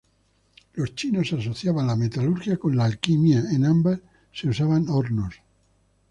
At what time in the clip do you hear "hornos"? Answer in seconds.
4.89-5.35